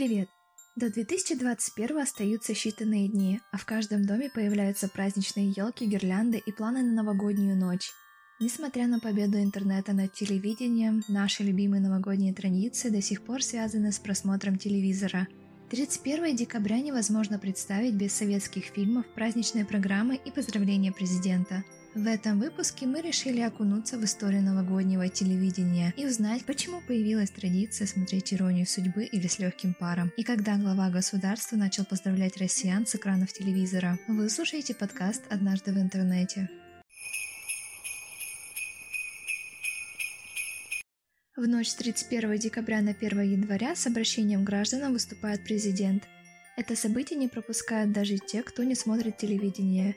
[0.00, 0.30] Привет!
[0.76, 6.82] До 2021 остаются считанные дни, а в каждом доме появляются праздничные елки, гирлянды и планы
[6.82, 7.90] на новогоднюю ночь.
[8.40, 13.98] Несмотря на победу интернета над телевидением, наши любимые новогодние традиции до сих пор связаны с
[13.98, 15.28] просмотром телевизора.
[15.68, 21.62] 31 декабря невозможно представить без советских фильмов, праздничной программы и поздравления президента–
[21.94, 27.86] в этом выпуске мы решили окунуться в историю новогоднего телевидения и узнать, почему появилась традиция
[27.86, 32.94] смотреть «Иронию судьбы» или «С легким паром», и когда глава государства начал поздравлять россиян с
[32.94, 33.98] экранов телевизора.
[34.06, 36.48] Вы слушаете подкаст «Однажды в интернете».
[41.36, 46.04] В ночь с 31 декабря на 1 января с обращением гражданам выступает президент.
[46.56, 49.96] Это событие не пропускают даже те, кто не смотрит телевидение.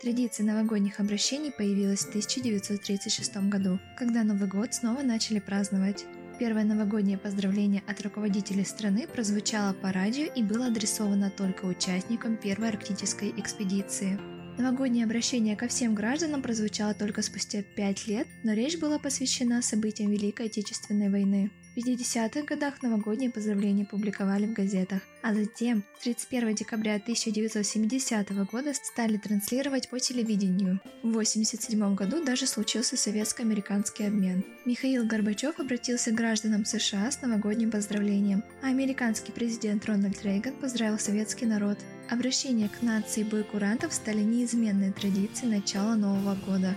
[0.00, 6.06] Традиция новогодних обращений появилась в 1936 году, когда Новый год снова начали праздновать.
[6.38, 12.70] Первое новогоднее поздравление от руководителей страны прозвучало по радио и было адресовано только участникам первой
[12.70, 14.18] арктической экспедиции.
[14.56, 20.10] Новогоднее обращение ко всем гражданам прозвучало только спустя пять лет, но речь была посвящена событиям
[20.10, 21.50] Великой Отечественной войны.
[21.76, 29.16] В 50-х годах новогодние поздравления публиковали в газетах, а затем 31 декабря 1970 года стали
[29.18, 30.80] транслировать по телевидению.
[31.04, 34.44] В 1987 году даже случился советско-американский обмен.
[34.64, 40.98] Михаил Горбачев обратился к гражданам США с новогодним поздравлением, а американский президент Рональд Рейган поздравил
[40.98, 41.78] советский народ.
[42.10, 46.74] Обращения к нации бойкурантов стали неизменной традицией начала Нового года.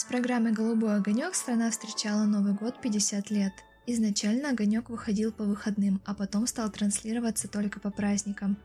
[0.00, 3.52] С программой «Голубой огонек» страна встречала Новый год 50 лет.
[3.86, 8.56] Изначально огонек выходил по выходным, а потом стал транслироваться только по праздникам.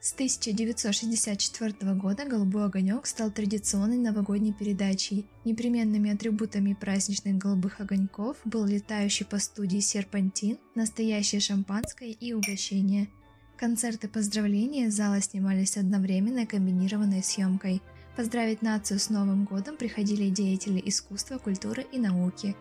[0.00, 5.24] С 1964 года «Голубой огонек» стал традиционной новогодней передачей.
[5.44, 13.08] Непременными атрибутами праздничных голубых огоньков был летающий по студии серпантин, настоящее шампанское и угощение.
[13.56, 17.80] Концерты поздравления зала снимались одновременно комбинированной съемкой–
[18.14, 22.54] Поздравить нацию с Новым годом приходили деятели искусства, культуры и науки.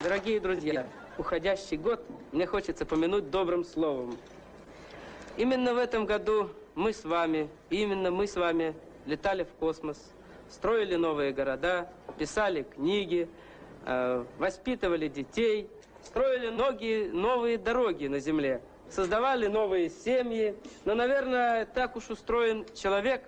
[0.00, 0.86] Дорогие друзья,
[1.16, 4.14] уходящий год мне хочется помянуть добрым словом.
[5.38, 8.74] Именно в этом году мы с вами, именно мы с вами
[9.06, 9.96] летали в космос,
[10.50, 13.30] строили новые города, писали книги,
[13.86, 15.70] э, воспитывали детей,
[16.04, 18.60] строили многие новые дороги на Земле,
[18.90, 20.54] создавали новые семьи.
[20.84, 23.22] Но, наверное, так уж устроен человек,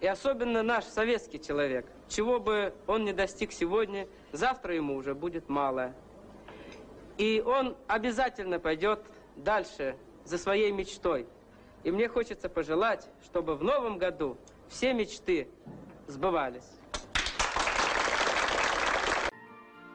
[0.00, 5.48] и особенно наш советский человек, чего бы он не достиг сегодня, завтра ему уже будет
[5.48, 5.92] мало.
[7.16, 9.00] И он обязательно пойдет
[9.36, 11.26] дальше за своей мечтой.
[11.82, 14.36] И мне хочется пожелать, чтобы в новом году
[14.68, 15.48] все мечты
[16.06, 16.68] сбывались.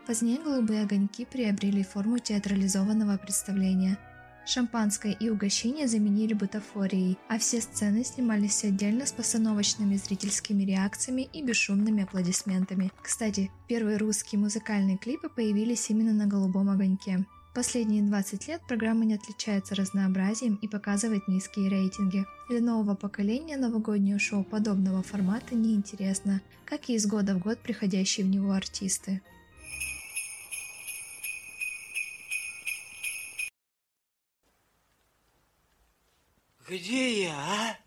[0.05, 3.97] Позднее голубые огоньки приобрели форму театрализованного представления–
[4.45, 11.41] Шампанское и угощения заменили бутафорией, а все сцены снимались отдельно с постановочными зрительскими реакциями и
[11.41, 12.91] бесшумными аплодисментами.
[13.01, 17.25] Кстати, первые русские музыкальные клипы появились именно на «Голубом огоньке».
[17.53, 22.25] Последние 20 лет программа не отличается разнообразием и показывает низкие рейтинги.
[22.49, 28.25] Для нового поколения новогоднее шоу подобного формата неинтересно, как и из года в год приходящие
[28.25, 29.21] в него артисты.
[36.67, 37.77] Где я, а?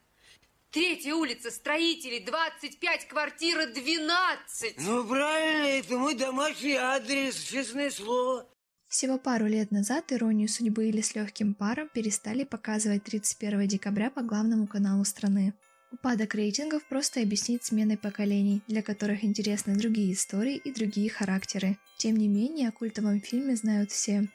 [0.70, 4.74] Третья улица, строителей, 25, квартира 12.
[4.78, 8.46] Ну, правильно, это мой домашний адрес, честное слово.
[8.88, 14.20] Всего пару лет назад «Иронию судьбы» или «С легким паром» перестали показывать 31 декабря по
[14.20, 15.54] главному каналу страны.
[15.92, 21.78] Упадок рейтингов просто объяснить сменой поколений, для которых интересны другие истории и другие характеры.
[21.96, 24.28] Тем не менее, о культовом фильме знают все.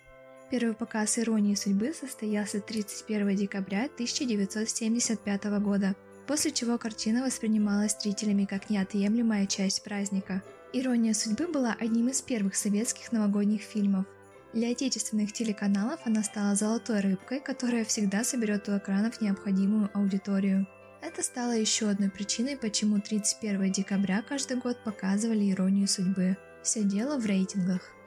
[0.51, 5.95] Первый показ «Иронии судьбы» состоялся 31 декабря 1975 года,
[6.27, 10.43] после чего картина воспринималась зрителями как неотъемлемая часть праздника.
[10.73, 14.05] «Ирония судьбы» была одним из первых советских новогодних фильмов.
[14.51, 20.67] Для отечественных телеканалов она стала золотой рыбкой, которая всегда соберет у экранов необходимую аудиторию.
[21.01, 26.35] Это стало еще одной причиной, почему 31 декабря каждый год показывали «Иронию судьбы».
[26.61, 28.00] Все дело в рейтингах.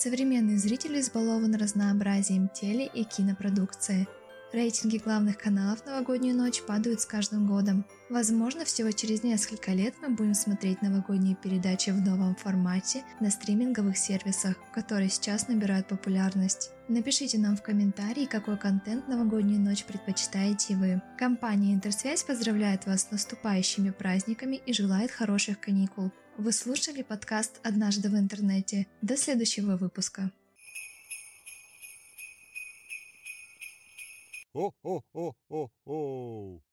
[0.00, 4.06] Современный зритель избалован разнообразием теле- и кинопродукции.
[4.50, 7.84] Рейтинги главных каналов новогоднюю ночь падают с каждым годом.
[8.08, 13.98] Возможно, всего через несколько лет мы будем смотреть новогодние передачи в новом формате на стриминговых
[13.98, 16.70] сервисах, которые сейчас набирают популярность.
[16.88, 21.02] Напишите нам в комментарии, какой контент новогоднюю ночь предпочитаете вы.
[21.18, 26.10] Компания Интерсвязь поздравляет вас с наступающими праздниками и желает хороших каникул.
[26.38, 28.86] Вы слушали подкаст «Однажды в интернете».
[29.02, 30.30] До следующего выпуска.
[34.58, 36.67] Ho, ho, ho, ho, ho.